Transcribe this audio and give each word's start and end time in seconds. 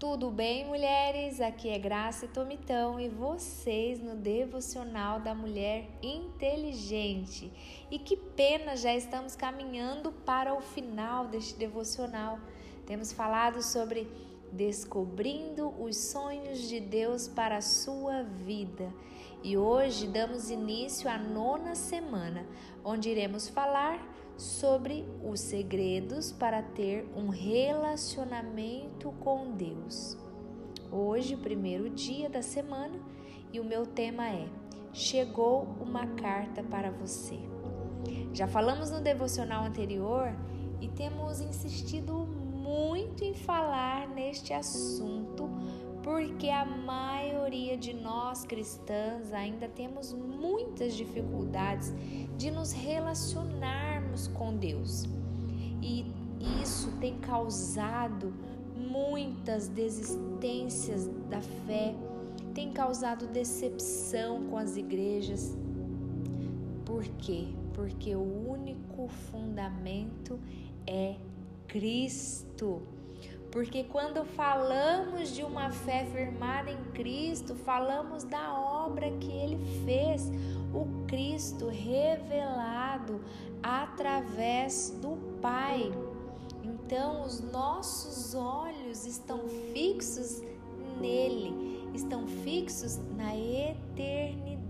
Tudo 0.00 0.30
bem, 0.30 0.64
mulheres? 0.64 1.42
Aqui 1.42 1.68
é 1.68 1.78
Graça 1.78 2.24
e 2.24 2.28
Tomitão 2.28 2.98
e 2.98 3.06
vocês 3.06 4.00
no 4.00 4.16
Devocional 4.16 5.20
da 5.20 5.34
Mulher 5.34 5.90
Inteligente. 6.02 7.52
E 7.90 7.98
que 7.98 8.16
pena, 8.16 8.78
já 8.78 8.94
estamos 8.94 9.36
caminhando 9.36 10.10
para 10.10 10.54
o 10.54 10.62
final 10.62 11.26
deste 11.26 11.54
devocional. 11.54 12.38
Temos 12.86 13.12
falado 13.12 13.62
sobre 13.62 14.10
descobrindo 14.50 15.68
os 15.78 15.98
sonhos 15.98 16.66
de 16.66 16.80
Deus 16.80 17.28
para 17.28 17.58
a 17.58 17.60
sua 17.60 18.22
vida. 18.22 18.90
E 19.42 19.56
hoje 19.56 20.06
damos 20.06 20.50
início 20.50 21.10
à 21.10 21.16
nona 21.16 21.74
semana, 21.74 22.44
onde 22.84 23.08
iremos 23.08 23.48
falar 23.48 23.98
sobre 24.36 25.08
os 25.24 25.40
segredos 25.40 26.30
para 26.30 26.62
ter 26.62 27.10
um 27.16 27.30
relacionamento 27.30 29.10
com 29.12 29.52
Deus. 29.52 30.18
Hoje, 30.92 31.38
primeiro 31.38 31.88
dia 31.88 32.28
da 32.28 32.42
semana, 32.42 33.00
e 33.50 33.58
o 33.58 33.64
meu 33.64 33.86
tema 33.86 34.28
é: 34.28 34.46
Chegou 34.92 35.74
uma 35.80 36.06
carta 36.06 36.62
para 36.62 36.90
você. 36.90 37.38
Já 38.34 38.46
falamos 38.46 38.90
no 38.90 39.00
devocional 39.00 39.64
anterior 39.64 40.34
e 40.82 40.88
temos 40.88 41.40
insistido 41.40 42.12
muito 42.12 43.24
em 43.24 43.32
falar 43.32 44.06
neste 44.06 44.52
assunto 44.52 45.48
porque 46.02 46.48
a 46.48 46.64
maioria 46.64 47.76
de 47.76 47.92
nós 47.92 48.44
cristãs 48.44 49.32
ainda 49.32 49.68
temos 49.68 50.12
muitas 50.12 50.94
dificuldades 50.94 51.92
de 52.36 52.50
nos 52.50 52.72
relacionarmos 52.72 54.28
com 54.28 54.56
Deus. 54.56 55.04
E 55.82 56.06
isso 56.62 56.90
tem 57.00 57.18
causado 57.18 58.32
muitas 58.76 59.68
desistências 59.68 61.06
da 61.28 61.40
fé, 61.40 61.94
tem 62.54 62.72
causado 62.72 63.26
decepção 63.26 64.46
com 64.46 64.56
as 64.56 64.76
igrejas. 64.76 65.56
Por 66.84 67.04
quê? 67.18 67.48
Porque 67.74 68.14
o 68.14 68.50
único 68.50 69.08
fundamento 69.08 70.40
é 70.86 71.16
Cristo. 71.68 72.82
Porque 73.50 73.84
quando 73.84 74.24
falamos 74.24 75.30
de 75.30 75.42
uma 75.42 75.70
fé 75.72 76.06
firmada 76.12 76.70
em 76.70 76.84
Cristo, 76.92 77.54
falamos 77.56 78.22
da 78.22 78.54
obra 78.54 79.10
que 79.18 79.30
ele 79.30 79.58
fez, 79.84 80.30
o 80.72 80.86
Cristo 81.06 81.66
revelado 81.66 83.20
através 83.60 84.90
do 85.02 85.16
Pai. 85.42 85.92
Então, 86.62 87.24
os 87.24 87.40
nossos 87.40 88.34
olhos 88.34 89.04
estão 89.04 89.40
fixos 89.72 90.42
nele, 91.00 91.90
estão 91.92 92.28
fixos 92.28 93.00
na 93.16 93.36
eternidade. 93.36 94.60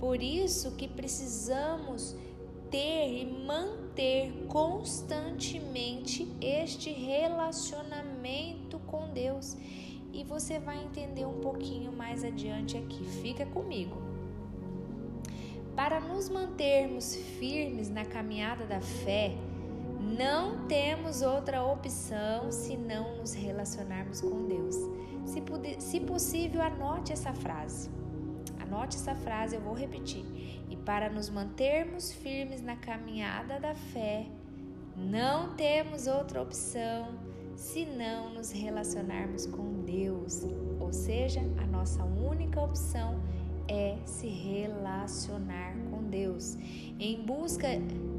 Por 0.00 0.22
isso 0.22 0.72
que 0.76 0.88
precisamos 0.88 2.16
ter 2.70 3.20
e 3.20 3.26
manter 3.46 3.83
constantemente 4.48 6.28
este 6.40 6.90
relacionamento 6.90 8.78
com 8.80 9.08
Deus. 9.12 9.56
E 10.12 10.22
você 10.24 10.58
vai 10.58 10.82
entender 10.82 11.26
um 11.26 11.40
pouquinho 11.40 11.92
mais 11.92 12.24
adiante 12.24 12.76
aqui. 12.76 13.04
Fica 13.04 13.44
comigo. 13.46 13.96
Para 15.74 15.98
nos 16.00 16.28
mantermos 16.28 17.16
firmes 17.16 17.90
na 17.90 18.04
caminhada 18.04 18.64
da 18.64 18.80
fé, 18.80 19.34
não 20.16 20.66
temos 20.68 21.22
outra 21.22 21.64
opção 21.64 22.52
senão 22.52 23.16
nos 23.16 23.32
relacionarmos 23.32 24.20
com 24.20 24.46
Deus. 24.46 24.76
Se, 25.24 25.42
se 25.80 26.00
possível, 26.00 26.62
anote 26.62 27.12
essa 27.12 27.32
frase. 27.32 27.90
Anote 28.64 28.96
essa 28.96 29.14
frase, 29.14 29.54
eu 29.54 29.60
vou 29.60 29.74
repetir. 29.74 30.24
E 30.70 30.76
para 30.76 31.10
nos 31.10 31.28
mantermos 31.28 32.12
firmes 32.12 32.62
na 32.62 32.76
caminhada 32.76 33.60
da 33.60 33.74
fé, 33.74 34.26
não 34.96 35.54
temos 35.54 36.06
outra 36.06 36.40
opção 36.40 37.18
senão 37.56 38.32
nos 38.32 38.50
relacionarmos 38.50 39.46
com 39.46 39.82
Deus. 39.82 40.42
Ou 40.80 40.92
seja, 40.92 41.40
a 41.58 41.66
nossa 41.66 42.02
única 42.04 42.60
opção 42.60 43.20
é 43.68 43.98
se 44.06 44.28
relacionar 44.28 45.74
com 45.90 46.02
Deus, 46.04 46.56
em 46.98 47.22
busca 47.22 47.68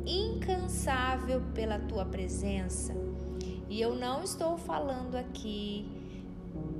incansável 0.06 1.41
pela 1.53 1.80
tua 1.80 2.06
presença. 2.06 2.94
E 3.68 3.81
eu 3.81 3.96
não 3.96 4.24
estou 4.24 4.58
falando 4.58 5.16
aqui 5.16 5.90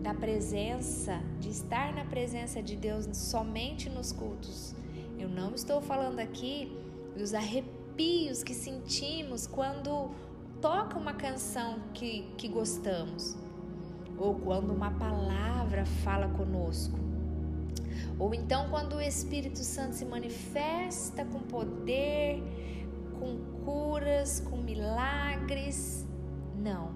da 0.06 0.14
presença, 0.14 1.20
de 1.40 1.50
estar 1.50 1.92
na 1.92 2.06
presença 2.06 2.62
de 2.62 2.76
Deus 2.76 3.08
somente 3.18 3.90
nos 3.90 4.12
cultos. 4.12 4.76
Eu 5.18 5.28
não 5.28 5.56
estou 5.56 5.82
falando 5.82 6.20
aqui 6.20 6.72
dos 7.18 7.34
arrepios 7.34 8.44
que 8.44 8.54
sentimos 8.54 9.48
quando 9.48 10.12
toca 10.62 10.96
uma 10.96 11.16
canção 11.16 11.80
que, 11.92 12.22
que 12.38 12.48
gostamos, 12.48 13.36
ou 14.16 14.36
quando 14.36 14.72
uma 14.72 14.92
palavra 14.92 15.88
fala 16.04 16.28
conosco, 16.38 17.00
ou 18.20 18.32
então 18.36 18.70
quando 18.70 18.98
o 18.98 19.02
Espírito 19.02 19.58
Santo 19.58 19.96
se 19.96 20.06
manifesta 20.06 21.26
com 21.26 21.40
poder, 21.40 22.44
com 23.20 23.40
curas, 23.66 24.40
com 24.40 24.58
milagres. 24.58 26.06
Não 26.56 26.95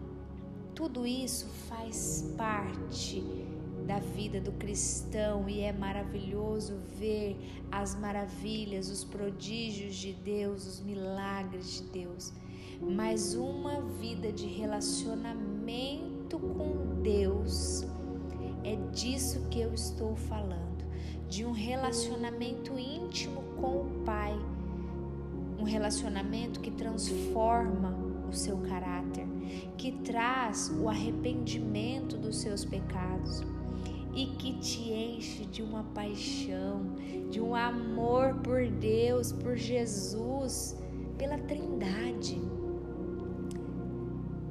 tudo 0.80 1.06
isso 1.06 1.46
faz 1.68 2.34
parte 2.38 3.22
da 3.86 4.00
vida 4.00 4.40
do 4.40 4.54
cristão 4.54 5.50
e 5.50 5.60
é 5.60 5.74
maravilhoso 5.74 6.78
ver 6.98 7.36
as 7.70 8.00
maravilhas, 8.00 8.90
os 8.90 9.04
prodígios 9.04 9.94
de 9.94 10.14
Deus, 10.14 10.66
os 10.66 10.80
milagres 10.80 11.74
de 11.74 11.84
Deus. 11.84 12.32
Mas 12.80 13.34
uma 13.34 13.82
vida 14.00 14.32
de 14.32 14.48
relacionamento 14.48 16.40
com 16.40 17.02
Deus 17.04 17.84
é 18.64 18.78
disso 18.94 19.50
que 19.50 19.60
eu 19.60 19.74
estou 19.74 20.16
falando, 20.16 20.86
de 21.28 21.44
um 21.44 21.52
relacionamento 21.52 22.80
íntimo 22.80 23.42
com 23.60 23.82
o 23.82 24.04
Pai, 24.06 24.34
um 25.60 25.64
relacionamento 25.64 26.60
que 26.60 26.72
transforma 26.72 27.94
o 28.30 28.34
seu 28.34 28.58
caráter, 28.58 29.28
que 29.78 29.92
traz 29.92 30.72
o 30.80 30.88
arrependimento 30.88 32.18
dos 32.18 32.38
seus 32.38 32.64
pecados 32.64 33.44
e 34.14 34.28
que 34.38 34.54
te 34.60 34.92
enche 34.92 35.46
de 35.46 35.62
uma 35.62 35.84
paixão, 35.84 36.82
de 37.30 37.42
um 37.42 37.56
amor 37.56 38.36
por 38.36 38.68
Deus, 38.68 39.32
por 39.32 39.56
Jesus, 39.56 40.78
pela 41.18 41.38
Trindade. 41.38 42.40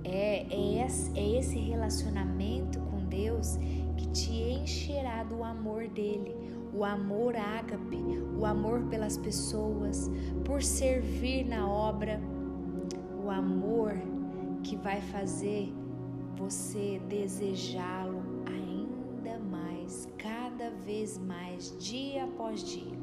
É, 0.04 0.46
é, 0.50 0.84
esse, 0.84 1.18
é 1.18 1.38
esse 1.38 1.58
relacionamento 1.58 2.78
com 2.80 3.04
Deus 3.06 3.56
que 3.96 4.08
te 4.08 4.32
encherá 4.32 5.24
do 5.24 5.42
amor 5.42 5.88
dele, 5.88 6.34
o 6.78 6.84
amor 6.84 7.34
ágape, 7.34 7.98
o 8.38 8.46
amor 8.46 8.82
pelas 8.84 9.16
pessoas, 9.16 10.08
por 10.44 10.62
servir 10.62 11.44
na 11.44 11.68
obra 11.68 12.20
o 13.24 13.28
amor 13.28 13.94
que 14.62 14.76
vai 14.76 15.00
fazer 15.00 15.72
você 16.36 17.00
desejá-lo 17.08 18.22
ainda 18.46 19.40
mais, 19.40 20.08
cada 20.16 20.70
vez 20.70 21.18
mais, 21.18 21.76
dia 21.80 22.24
após 22.24 22.62
dia. 22.62 22.96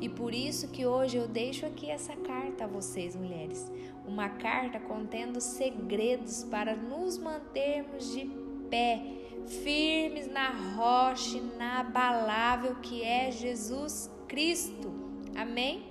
E 0.00 0.08
por 0.08 0.34
isso 0.34 0.68
que 0.68 0.84
hoje 0.84 1.16
eu 1.16 1.28
deixo 1.28 1.64
aqui 1.64 1.88
essa 1.88 2.16
carta 2.16 2.64
a 2.64 2.66
vocês, 2.66 3.14
mulheres. 3.14 3.70
Uma 4.04 4.28
carta 4.28 4.80
contendo 4.80 5.40
segredos 5.40 6.42
para 6.42 6.74
nos 6.74 7.16
mantermos 7.18 8.12
de 8.12 8.28
pé, 8.68 9.21
firmes 9.52 10.26
na 10.26 10.50
rocha 10.74 11.36
inabalável 11.36 12.76
que 12.76 13.02
é 13.02 13.30
Jesus 13.30 14.10
Cristo. 14.28 14.92
Amém? 15.36 15.84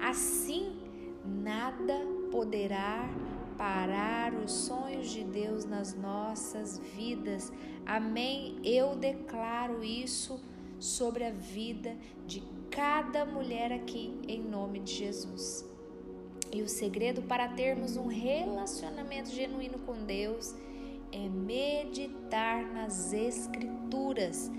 Assim, 0.00 0.76
nada 1.24 1.94
poderá 2.30 3.08
parar 3.56 4.34
os 4.34 4.52
sonhos 4.52 5.10
de 5.10 5.24
Deus 5.24 5.64
nas 5.64 5.94
nossas 5.94 6.78
vidas. 6.78 7.52
Amém? 7.84 8.56
Eu 8.62 8.94
declaro 8.96 9.82
isso 9.82 10.40
sobre 10.78 11.24
a 11.24 11.30
vida 11.30 11.96
de 12.26 12.42
cada 12.70 13.24
mulher 13.24 13.72
aqui, 13.72 14.14
em 14.28 14.42
nome 14.42 14.80
de 14.80 14.92
Jesus. 14.92 15.64
E 16.52 16.62
o 16.62 16.68
segredo 16.68 17.22
para 17.22 17.48
termos 17.48 17.96
um 17.96 18.06
relacionamento 18.06 19.30
genuíno 19.30 19.78
com 19.80 19.94
Deus 20.04 20.54
é 21.12 21.28
meditar 21.28 22.64
nas 22.72 23.12
Escrituras, 23.12 24.50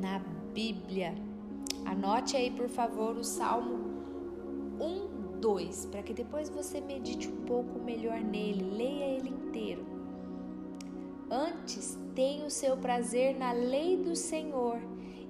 na 0.00 0.18
Bíblia. 0.52 1.14
Anote 1.84 2.36
aí, 2.36 2.50
por 2.50 2.68
favor, 2.68 3.16
o 3.16 3.24
Salmo 3.24 3.94
1, 4.80 5.40
2, 5.40 5.86
para 5.86 6.02
que 6.02 6.14
depois 6.14 6.48
você 6.48 6.80
medite 6.80 7.28
um 7.28 7.44
pouco 7.44 7.78
melhor 7.78 8.20
nele, 8.20 8.76
leia 8.76 9.16
ele 9.16 9.28
inteiro. 9.28 9.84
Antes, 11.30 11.98
tem 12.14 12.44
o 12.44 12.50
seu 12.50 12.76
prazer 12.76 13.36
na 13.36 13.52
lei 13.52 13.96
do 13.96 14.14
Senhor 14.14 14.78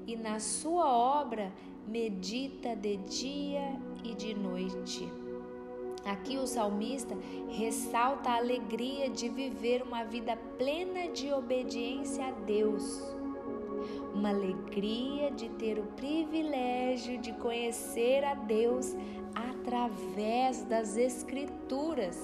e 0.07 0.17
na 0.17 0.39
sua 0.39 0.87
obra 0.93 1.53
medita 1.87 2.75
de 2.75 2.97
dia 2.99 3.81
e 4.03 4.15
de 4.15 4.35
noite. 4.35 5.09
Aqui 6.05 6.37
o 6.37 6.47
salmista 6.47 7.17
ressalta 7.49 8.31
a 8.31 8.37
alegria 8.37 9.09
de 9.09 9.29
viver 9.29 9.83
uma 9.83 10.05
vida 10.05 10.37
plena 10.59 11.09
de 11.09 11.33
obediência 11.33 12.27
a 12.27 12.31
Deus. 12.31 13.03
Uma 14.15 14.31
alegria 14.31 15.31
de 15.31 15.49
ter 15.51 15.79
o 15.79 15.85
privilégio 15.97 17.19
de 17.19 17.33
conhecer 17.35 18.23
a 18.25 18.35
Deus 18.35 18.95
através 19.35 20.63
das 20.65 20.97
Escrituras 20.97 22.19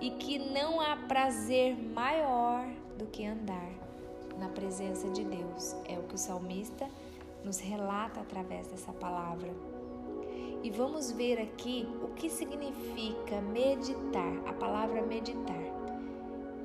e 0.00 0.10
que 0.10 0.38
não 0.38 0.80
há 0.80 0.96
prazer 0.96 1.76
maior 1.76 2.66
do 2.96 3.06
que 3.06 3.26
andar 3.26 3.70
na 4.38 4.48
presença 4.48 5.08
de 5.10 5.24
Deus. 5.24 5.76
É 5.86 5.98
o 5.98 6.04
que 6.04 6.14
o 6.14 6.18
salmista 6.18 6.88
nos 7.44 7.58
relata 7.58 8.20
através 8.20 8.66
dessa 8.68 8.92
palavra. 8.92 9.79
E 10.62 10.70
vamos 10.70 11.10
ver 11.10 11.40
aqui 11.40 11.88
o 12.02 12.08
que 12.08 12.28
significa 12.28 13.40
meditar, 13.40 14.32
a 14.46 14.52
palavra 14.52 15.00
meditar. 15.00 15.56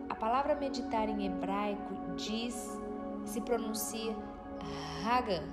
A 0.10 0.16
palavra 0.16 0.54
meditar 0.54 1.08
em 1.08 1.26
hebraico 1.26 1.94
diz, 2.18 2.78
se 3.24 3.40
pronuncia 3.40 4.14
Hagan. 5.06 5.44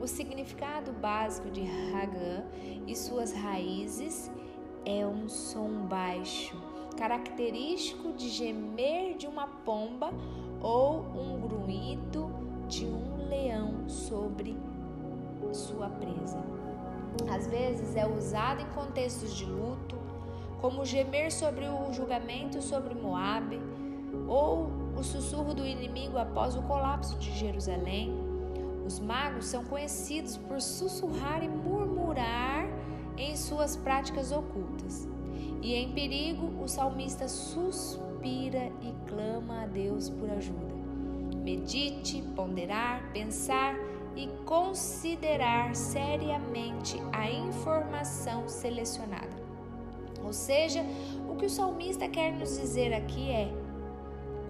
O 0.00 0.06
significado 0.06 0.92
básico 0.92 1.50
de 1.50 1.60
Hagan 1.60 2.46
e 2.86 2.96
suas 2.96 3.32
raízes 3.32 4.30
é 4.86 5.06
um 5.06 5.28
som 5.28 5.86
baixo, 5.86 6.56
característico 6.96 8.12
de 8.14 8.30
gemer 8.30 9.16
de 9.18 9.26
uma 9.26 9.46
pomba 9.46 10.10
ou 10.62 11.00
um 11.00 11.38
grunhido 11.40 12.30
de 12.66 12.86
um 12.86 13.28
leão 13.28 13.86
sobre 13.88 14.56
sua 15.52 15.90
presa. 15.90 16.67
Às 17.30 17.46
vezes 17.46 17.96
é 17.96 18.06
usado 18.06 18.60
em 18.60 18.66
contextos 18.66 19.34
de 19.34 19.44
luto, 19.44 19.96
como 20.60 20.84
gemer 20.84 21.32
sobre 21.32 21.66
o 21.66 21.92
julgamento 21.92 22.60
sobre 22.60 22.94
Moabe, 22.94 23.60
ou 24.26 24.70
o 24.96 25.02
sussurro 25.02 25.54
do 25.54 25.66
inimigo 25.66 26.18
após 26.18 26.56
o 26.56 26.62
colapso 26.62 27.16
de 27.18 27.30
Jerusalém. 27.32 28.12
Os 28.84 28.98
magos 28.98 29.46
são 29.46 29.64
conhecidos 29.64 30.36
por 30.36 30.60
sussurrar 30.60 31.44
e 31.44 31.48
murmurar 31.48 32.66
em 33.16 33.36
suas 33.36 33.76
práticas 33.76 34.32
ocultas. 34.32 35.06
E 35.60 35.74
em 35.74 35.92
perigo, 35.92 36.62
o 36.62 36.68
salmista 36.68 37.28
suspira 37.28 38.72
e 38.80 38.94
clama 39.08 39.62
a 39.62 39.66
Deus 39.66 40.08
por 40.08 40.30
ajuda. 40.30 40.78
Medite, 41.42 42.22
ponderar, 42.34 43.10
pensar 43.12 43.74
e 44.16 44.28
considerar 44.44 45.74
seriamente 45.74 47.00
a 47.12 47.30
informação 47.30 48.48
selecionada. 48.48 49.36
Ou 50.24 50.32
seja, 50.32 50.84
o 51.28 51.36
que 51.36 51.46
o 51.46 51.50
salmista 51.50 52.08
quer 52.08 52.32
nos 52.32 52.58
dizer 52.58 52.92
aqui 52.92 53.30
é: 53.30 53.52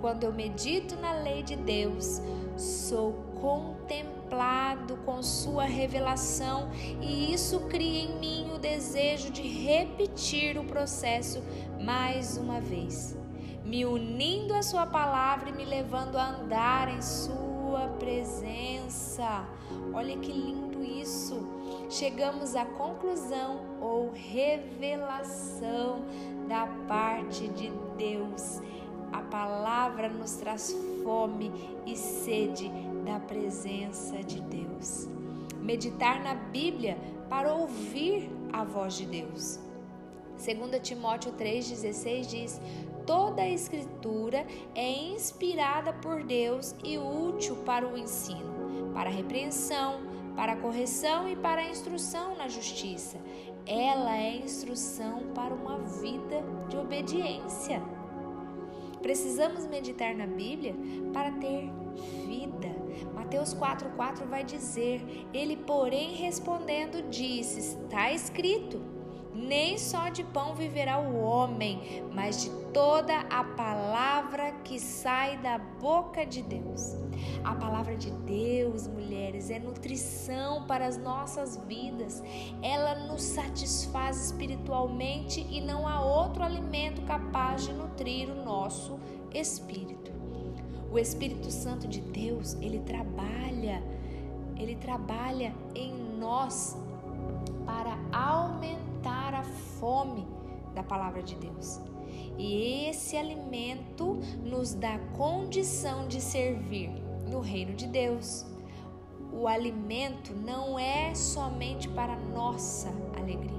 quando 0.01 0.25
eu 0.25 0.33
medito 0.33 0.97
na 0.97 1.13
lei 1.13 1.43
de 1.43 1.57
Deus, 1.57 2.21
sou 2.57 3.13
contemplado 3.41 4.97
com 5.05 5.23
sua 5.23 5.65
revelação 5.65 6.71
e 7.01 7.33
isso 7.33 7.61
cria 7.69 8.05
em 8.05 8.19
mim 8.19 8.51
o 8.55 8.59
desejo 8.59 9.31
de 9.31 9.43
repetir 9.43 10.59
o 10.59 10.65
processo 10.65 11.43
mais 11.81 12.37
uma 12.37 12.61
vez, 12.61 13.17
me 13.65 13.85
unindo 13.85 14.55
à 14.55 14.63
sua 14.63 14.87
palavra 14.87 15.51
e 15.51 15.53
me 15.53 15.65
levando 15.65 16.17
a 16.17 16.29
andar 16.29 16.89
em 16.89 17.01
sua 17.01 17.48
presença. 17.99 19.45
Olha 19.93 20.17
que 20.17 20.33
lindo 20.33 20.83
isso! 20.83 21.47
Chegamos 21.91 22.55
à 22.55 22.65
conclusão 22.65 23.61
ou 23.81 24.11
revelação 24.13 26.03
da 26.49 26.67
parte 26.87 27.49
de 27.49 27.71
Deus. 27.97 28.61
A 29.13 29.23
palavra 29.23 30.09
nos 30.09 30.37
traz 30.37 30.75
fome 31.03 31.51
e 31.87 31.97
sede 31.97 32.71
da 33.05 33.19
presença 33.21 34.23
de 34.23 34.41
Deus. 34.41 35.09
Meditar 35.61 36.23
na 36.23 36.35
Bíblia 36.35 36.97
para 37.29 37.53
ouvir 37.55 38.31
a 38.53 38.65
voz 38.65 38.95
de 38.95 39.07
Deus. 39.07 39.59
2 40.37 40.81
Timóteo 40.83 41.33
3,16 41.33 42.27
diz: 42.27 42.61
Toda 43.09 43.43
a 43.43 43.49
Escritura 43.49 44.47
é 44.75 44.89
inspirada 44.89 45.95
por 45.95 46.23
Deus 46.23 46.77
e 46.85 46.99
útil 46.99 47.57
para 47.65 47.89
o 47.89 47.97
ensino 47.97 48.59
para 48.99 49.11
a 49.11 49.13
repreensão, 49.13 50.01
para 50.35 50.55
a 50.55 50.57
correção 50.57 51.29
e 51.29 51.37
para 51.37 51.61
a 51.61 51.71
instrução 51.71 52.37
na 52.37 52.49
justiça. 52.49 53.17
Ela 53.65 54.17
é 54.17 54.39
instrução 54.39 55.29
para 55.35 55.55
uma 55.55 55.79
vida 55.79 56.43
de 56.69 56.77
obediência. 56.77 57.81
Precisamos 59.01 59.67
meditar 59.67 60.17
na 60.17 60.27
Bíblia 60.27 60.75
para 61.13 61.31
ter 61.31 61.71
vida. 62.27 62.75
Mateus 63.15 63.55
4,4 63.55 64.27
vai 64.27 64.43
dizer: 64.43 65.29
Ele, 65.33 65.57
porém, 65.57 66.17
respondendo, 66.17 67.09
disse: 67.09 67.61
Está 67.61 68.13
escrito 68.13 68.98
nem 69.39 69.79
só 69.79 70.09
de 70.09 70.25
pão 70.25 70.55
viverá 70.55 70.99
o 70.99 71.21
homem, 71.21 72.03
mas 72.13 72.43
de 72.43 72.51
toda 72.73 73.21
a 73.31 73.45
palavra 73.45 74.53
que 74.65 74.81
sai 74.81 75.39
da 75.39 75.59
boca 75.59 76.27
de 76.27 76.43
Deus. 76.43 76.97
A 77.45 77.55
palavra 77.55 77.97
de 77.97 78.11
Deus, 78.11 78.89
mulheres, 78.89 79.51
é 79.51 79.59
nutrição 79.59 80.67
para 80.67 80.87
as 80.87 80.97
nossas 80.99 81.57
vidas. 81.69 82.23
Ela 82.63 83.07
nos 83.07 83.23
satisfaz 83.23 84.27
espiritualmente 84.27 85.47
e 85.49 85.61
não 85.61 85.87
há 85.87 86.01
outro 86.01 86.43
alimento 86.43 87.01
capaz 87.03 87.65
de 87.65 87.73
nutrir 87.73 88.29
o 88.29 88.45
nosso 88.45 88.99
espírito. 89.33 90.13
O 90.91 90.99
Espírito 90.99 91.51
Santo 91.51 91.87
de 91.87 92.01
Deus, 92.01 92.55
ele 92.63 92.81
trabalha, 92.81 93.83
ele 94.57 94.75
trabalha 94.75 95.55
em 95.75 95.93
nós 96.19 96.77
para 97.67 97.99
aumentar 98.11 98.88
alimentar 99.09 99.35
a 99.35 99.43
fome 99.43 100.27
da 100.75 100.83
palavra 100.83 101.23
de 101.23 101.35
Deus. 101.37 101.81
E 102.37 102.87
esse 102.89 103.17
alimento 103.17 104.19
nos 104.45 104.75
dá 104.75 104.99
condição 105.17 106.07
de 106.07 106.21
servir 106.21 106.91
no 107.29 107.41
reino 107.41 107.75
de 107.75 107.87
Deus. 107.87 108.47
O 109.33 109.47
alimento 109.49 110.35
não 110.35 110.79
é 110.79 111.15
somente 111.15 111.89
para 111.89 112.17
nossa 112.17 112.89
alegria, 113.17 113.51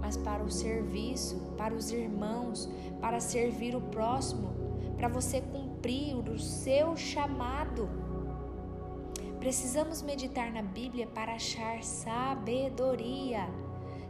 mas 0.00 0.16
para 0.16 0.42
o 0.42 0.50
serviço, 0.50 1.36
para 1.56 1.74
os 1.74 1.90
irmãos, 1.90 2.68
para 3.00 3.20
servir 3.20 3.74
o 3.74 3.80
próximo, 3.80 4.50
para 4.96 5.08
você 5.08 5.40
cumprir 5.40 6.16
o 6.16 6.38
seu 6.38 6.96
chamado. 6.96 7.88
Precisamos 9.38 10.00
meditar 10.02 10.52
na 10.52 10.62
Bíblia 10.62 11.06
para 11.08 11.34
achar 11.34 11.82
sabedoria. 11.82 13.48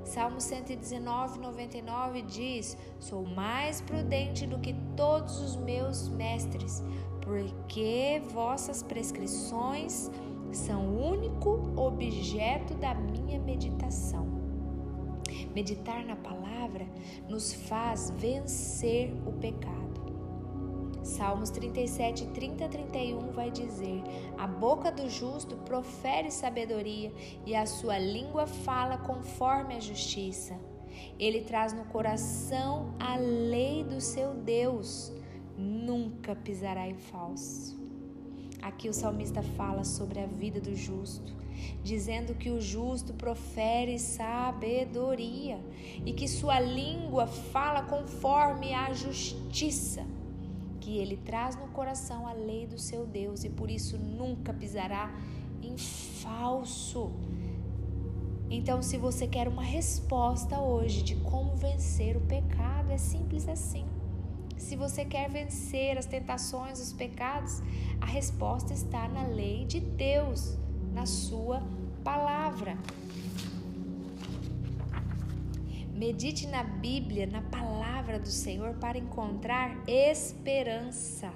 Salmo 0.05 0.41
119, 0.41 1.39
99 1.39 2.23
diz: 2.23 2.77
Sou 2.99 3.25
mais 3.25 3.81
prudente 3.81 4.47
do 4.47 4.59
que 4.59 4.75
todos 4.97 5.41
os 5.41 5.57
meus 5.57 6.09
mestres, 6.09 6.83
porque 7.21 8.23
vossas 8.33 8.83
prescrições 8.83 10.11
são 10.53 10.87
o 10.87 11.13
único 11.13 11.73
objeto 11.77 12.75
da 12.75 12.95
minha 12.95 13.39
meditação. 13.39 14.27
Meditar 15.55 16.05
na 16.05 16.17
palavra 16.17 16.87
nos 17.29 17.53
faz 17.53 18.11
vencer 18.11 19.13
o 19.27 19.33
pecado. 19.33 19.82
Salmos 21.03 21.51
37, 21.51 22.27
30 22.29 22.69
31 22.69 23.33
vai 23.33 23.51
dizer: 23.51 24.03
A 24.39 24.47
boca 24.47 24.91
do 24.93 25.09
justo 25.11 25.57
profere 25.57 26.31
sabedoria 26.31 27.13
e 27.45 27.57
a 27.57 27.67
sua 27.67 27.99
língua 27.99 28.47
fala 28.47 28.97
conforme 28.99 29.75
a 29.75 29.81
justiça. 29.81 30.57
Ele 31.19 31.41
traz 31.41 31.73
no 31.73 31.85
coração 31.87 32.95
a 33.01 33.17
lei 33.17 33.83
do 33.83 34.01
seu 34.01 34.33
Deus, 34.33 35.13
nunca 35.59 36.37
pisará 36.37 36.87
em 36.87 36.95
falso. 36.95 37.81
Aqui 38.61 38.89
o 38.89 38.95
salmista 38.95 39.43
fala 39.43 39.83
sobre 39.83 40.21
a 40.21 40.27
vida 40.27 40.61
do 40.61 40.77
justo, 40.77 41.35
dizendo 41.83 42.33
que 42.33 42.49
o 42.49 42.61
justo 42.61 43.13
profere 43.15 43.99
sabedoria 43.99 45.61
e 46.07 46.13
que 46.13 46.29
sua 46.29 46.61
língua 46.61 47.27
fala 47.27 47.83
conforme 47.83 48.73
a 48.73 48.93
justiça 48.93 50.07
que 50.83 50.99
ele 50.99 51.17
traz 51.17 51.55
no 51.55 51.69
coração 51.69 52.27
a 52.27 52.33
lei 52.33 52.67
do 52.67 52.77
seu 52.77 53.07
Deus 53.07 53.45
e 53.45 53.49
por 53.49 53.71
isso 53.71 53.97
nunca 53.97 54.53
pisará 54.53 55.15
em 55.63 55.79
falso. 55.79 57.13
Então, 58.51 58.83
se 58.83 58.99
você 58.99 59.29
quer 59.29 59.47
uma 59.47 59.63
resposta 59.63 60.59
hoje 60.59 61.03
de 61.03 61.15
como 61.15 61.55
vencer 61.55 62.17
o 62.17 62.21
pecado, 62.23 62.91
é 62.91 62.99
simples 62.99 63.49
assim. 63.49 63.87
Se 64.59 64.75
você 64.75 65.05
quer 65.05 65.31
vencer 65.31 65.97
as 65.97 66.05
tentações, 66.05 66.81
os 66.81 66.93
pecados, 66.93 67.63
a 68.01 68.07
resposta 68.07 68.75
está 68.75 69.07
na 69.07 69.23
lei 69.23 69.65
de 69.65 69.79
Deus, 69.79 70.59
na 70.93 71.07
sua 71.07 71.63
palavra. 72.03 72.77
Medite 75.95 76.49
na 76.49 76.65
Bíblia, 76.65 77.27
na 77.29 77.41
palavra 77.41 77.82
do 78.19 78.29
Senhor, 78.29 78.75
para 78.75 78.99
encontrar 78.99 79.83
esperança. 79.87 81.33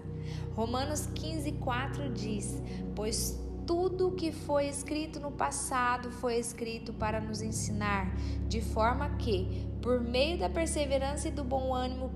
Romanos 0.54 1.06
15, 1.14 1.52
4 1.52 2.12
diz: 2.12 2.62
Pois 2.94 3.38
tudo 3.66 4.12
que 4.12 4.30
foi 4.30 4.68
escrito 4.68 5.18
no 5.18 5.32
passado 5.32 6.10
foi 6.10 6.38
escrito 6.38 6.92
para 6.92 7.20
nos 7.20 7.42
ensinar, 7.42 8.14
de 8.48 8.60
forma 8.60 9.10
que, 9.16 9.66
por 9.82 10.00
meio 10.00 10.38
da 10.38 10.48
perseverança 10.48 11.28
e 11.28 11.32
do 11.32 11.42
bom 11.42 11.74
ânimo 11.74 12.10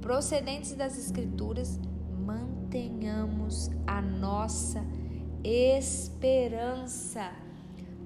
procedentes 0.00 0.74
das 0.74 0.98
Escrituras, 0.98 1.78
mantenhamos 2.24 3.70
a 3.86 4.00
nossa 4.00 4.84
esperança. 5.44 7.30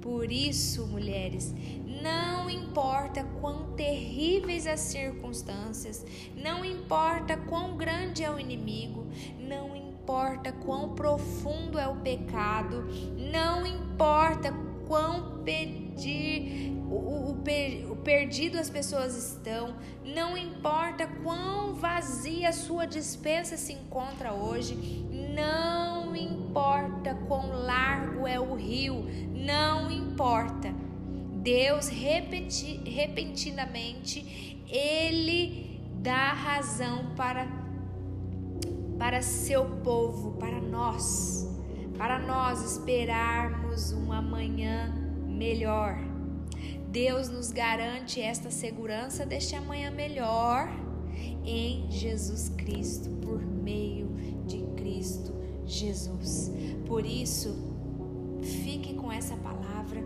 Por 0.03 0.33
isso, 0.33 0.85
mulheres, 0.89 1.55
não 2.03 2.51
importa 2.51 3.25
quão 3.41 3.73
terríveis 3.77 4.67
as 4.67 4.81
circunstâncias, 4.81 6.05
não 6.37 6.65
importa 6.65 7.37
quão 7.37 7.77
grande 7.77 8.25
é 8.25 8.31
o 8.31 8.39
inimigo, 8.39 9.07
não 9.39 9.77
importa 9.77 10.51
quão 10.51 10.97
profundo 10.97 11.79
é 11.79 11.87
o 11.87 11.95
pecado, 11.97 12.85
não 13.17 13.65
importa 13.65 14.53
quão 14.89 15.41
pedir 15.45 16.73
o, 16.91 16.95
o, 16.95 17.93
o 17.93 17.97
perdido 17.97 18.59
as 18.59 18.69
pessoas 18.69 19.17
estão, 19.17 19.77
não 20.05 20.37
importa 20.37 21.07
quão 21.23 21.75
vazia 21.75 22.49
a 22.49 22.53
sua 22.53 22.87
dispensa 22.87 23.57
se 23.57 23.73
encontra 23.73 24.33
hoje, 24.33 24.75
não 25.33 26.02
importa 26.53 27.15
quão 27.27 27.49
largo 27.65 28.27
é 28.29 28.39
o 28.39 28.55
rio, 28.55 29.07
não 29.35 29.91
importa. 29.91 30.71
Deus 31.37 31.89
repeti, 31.89 32.79
repentinamente 32.85 34.61
ele 34.69 35.81
dá 36.03 36.35
razão 36.35 37.15
para 37.17 37.63
para 38.99 39.21
seu 39.21 39.65
povo, 39.83 40.33
para 40.33 40.61
nós, 40.61 41.49
para 41.99 42.21
nós 42.21 42.77
esperarmos 42.77 43.93
um 43.93 44.13
amanhã 44.13 44.95
melhor. 45.27 45.99
Deus 46.89 47.29
nos 47.29 47.51
garante 47.51 48.21
esta 48.21 48.51
segurança 48.51 49.27
deste 49.27 49.57
amanhã 49.57 49.91
melhor 49.91 50.69
em 51.45 51.91
Jesus 51.91 52.51
Cristo, 52.51 53.11
por 53.23 53.43
meio 53.43 54.09
de 54.47 54.59
Cristo 54.77 55.42
Jesus. 55.73 56.51
Por 56.87 57.05
isso, 57.05 57.57
fique 58.43 58.95
com 58.95 59.11
essa 59.11 59.37
palavra, 59.37 60.03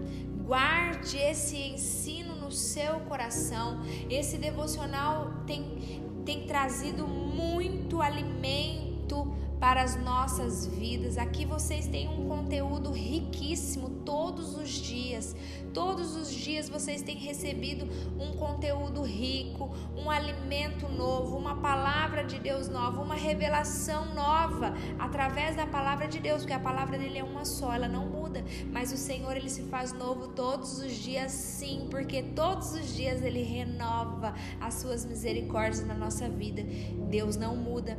guarde 0.46 1.16
esse 1.16 1.56
ensino 1.56 2.36
no 2.36 2.50
seu 2.50 3.00
coração. 3.00 3.80
Esse 4.08 4.38
devocional 4.38 5.42
tem, 5.46 6.02
tem 6.24 6.46
trazido 6.46 7.06
muito 7.06 8.00
alimento 8.00 9.35
para 9.60 9.82
as 9.82 9.96
nossas 9.96 10.66
vidas. 10.66 11.16
Aqui 11.16 11.44
vocês 11.44 11.86
têm 11.86 12.08
um 12.08 12.28
conteúdo 12.28 12.90
riquíssimo 12.90 13.88
todos 14.04 14.56
os 14.56 14.68
dias. 14.68 15.34
Todos 15.72 16.16
os 16.16 16.30
dias 16.30 16.68
vocês 16.68 17.02
têm 17.02 17.16
recebido 17.16 17.86
um 18.18 18.36
conteúdo 18.36 19.02
rico, 19.02 19.70
um 19.96 20.10
alimento 20.10 20.88
novo, 20.88 21.36
uma 21.36 21.56
palavra 21.56 22.24
de 22.24 22.38
Deus 22.38 22.68
nova, 22.68 23.02
uma 23.02 23.14
revelação 23.14 24.14
nova 24.14 24.74
através 24.98 25.56
da 25.56 25.66
palavra 25.66 26.06
de 26.06 26.18
Deus, 26.18 26.38
porque 26.42 26.52
a 26.52 26.60
palavra 26.60 26.98
dele 26.98 27.18
é 27.18 27.24
uma 27.24 27.44
só, 27.44 27.72
ela 27.72 27.88
não 27.88 28.06
muda, 28.06 28.44
mas 28.72 28.92
o 28.92 28.96
Senhor 28.96 29.36
ele 29.36 29.50
se 29.50 29.62
faz 29.64 29.92
novo 29.92 30.28
todos 30.28 30.78
os 30.78 30.92
dias, 30.92 31.32
sim, 31.32 31.88
porque 31.90 32.22
todos 32.22 32.72
os 32.72 32.94
dias 32.94 33.22
ele 33.22 33.42
renova 33.42 34.34
as 34.60 34.74
suas 34.74 35.04
misericórdias 35.04 35.86
na 35.86 35.94
nossa 35.94 36.28
vida. 36.28 36.62
Deus 37.10 37.36
não 37.36 37.56
muda, 37.56 37.96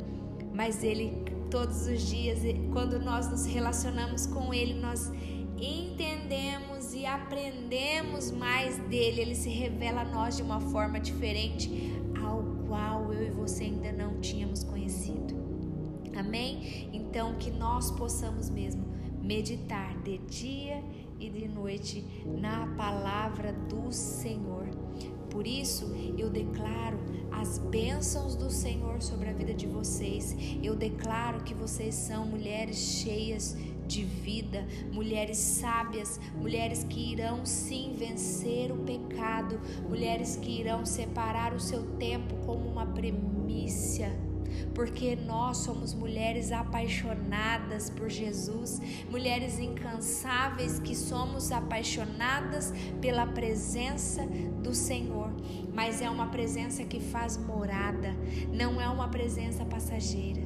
mas 0.52 0.82
ele 0.82 1.37
todos 1.50 1.86
os 1.86 2.02
dias, 2.02 2.40
quando 2.72 2.98
nós 2.98 3.30
nos 3.30 3.46
relacionamos 3.46 4.26
com 4.26 4.52
Ele, 4.52 4.74
nós 4.74 5.10
entendemos 5.56 6.94
e 6.94 7.04
aprendemos 7.04 8.30
mais 8.30 8.78
dele. 8.88 9.22
Ele 9.22 9.34
se 9.34 9.48
revela 9.48 10.02
a 10.02 10.04
nós 10.04 10.36
de 10.36 10.42
uma 10.42 10.60
forma 10.60 11.00
diferente, 11.00 11.92
ao 12.22 12.42
qual 12.66 13.12
eu 13.12 13.26
e 13.26 13.30
você 13.30 13.64
ainda 13.64 13.92
não 13.92 14.20
tínhamos 14.20 14.62
conhecido. 14.62 15.36
Amém? 16.16 16.88
Então, 16.92 17.34
que 17.36 17.50
nós 17.50 17.90
possamos 17.90 18.50
mesmo 18.50 18.84
meditar 19.22 19.96
de 20.02 20.18
dia 20.18 20.82
e 21.18 21.28
de 21.28 21.48
noite 21.48 22.04
na 22.40 22.66
palavra 22.76 23.52
do 23.52 23.92
Senhor. 23.92 24.87
Por 25.30 25.46
isso, 25.46 25.94
eu 26.16 26.30
declaro 26.30 26.98
as 27.30 27.58
bênçãos 27.58 28.34
do 28.34 28.50
Senhor 28.50 29.00
sobre 29.02 29.28
a 29.28 29.32
vida 29.32 29.54
de 29.54 29.66
vocês. 29.66 30.36
Eu 30.62 30.74
declaro 30.74 31.42
que 31.44 31.54
vocês 31.54 31.94
são 31.94 32.26
mulheres 32.26 32.76
cheias 32.76 33.56
de 33.86 34.04
vida, 34.04 34.66
mulheres 34.92 35.38
sábias, 35.38 36.20
mulheres 36.34 36.84
que 36.84 37.12
irão 37.12 37.46
sim 37.46 37.94
vencer 37.96 38.70
o 38.70 38.76
pecado, 38.78 39.60
mulheres 39.88 40.36
que 40.36 40.60
irão 40.60 40.84
separar 40.84 41.54
o 41.54 41.60
seu 41.60 41.82
tempo 41.96 42.34
como 42.44 42.68
uma 42.68 42.86
premissa 42.86 44.27
porque 44.74 45.16
nós 45.16 45.58
somos 45.58 45.94
mulheres 45.94 46.52
apaixonadas 46.52 47.90
por 47.90 48.08
Jesus, 48.08 48.80
mulheres 49.10 49.58
incansáveis 49.58 50.78
que 50.78 50.94
somos 50.94 51.52
apaixonadas 51.52 52.72
pela 53.00 53.26
presença 53.26 54.26
do 54.62 54.74
Senhor, 54.74 55.30
mas 55.74 56.00
é 56.02 56.10
uma 56.10 56.28
presença 56.28 56.84
que 56.84 57.00
faz 57.00 57.36
morada, 57.36 58.14
não 58.52 58.80
é 58.80 58.88
uma 58.88 59.08
presença 59.08 59.64
passageira. 59.64 60.42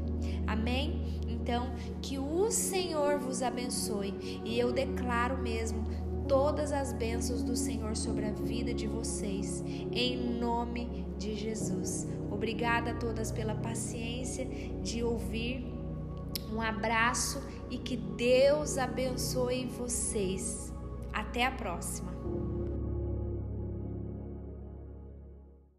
Amém? 0.46 1.20
Então, 1.28 1.72
que 2.00 2.18
o 2.18 2.50
Senhor 2.50 3.18
vos 3.18 3.42
abençoe 3.42 4.40
e 4.44 4.58
eu 4.58 4.72
declaro 4.72 5.38
mesmo 5.38 5.84
todas 6.28 6.72
as 6.72 6.92
bênçãos 6.92 7.42
do 7.42 7.56
Senhor 7.56 7.96
sobre 7.96 8.26
a 8.26 8.32
vida 8.32 8.72
de 8.72 8.86
vocês, 8.86 9.62
em 9.92 10.38
nome 10.38 11.04
de 11.18 11.34
Jesus. 11.34 12.06
Obrigada 12.42 12.90
a 12.90 12.94
todas 12.94 13.30
pela 13.30 13.54
paciência 13.54 14.44
de 14.82 15.00
ouvir. 15.00 15.64
Um 16.52 16.60
abraço 16.60 17.40
e 17.70 17.78
que 17.78 17.96
Deus 17.96 18.78
abençoe 18.78 19.64
vocês. 19.66 20.72
Até 21.12 21.46
a 21.46 21.52
próxima. 21.52 22.10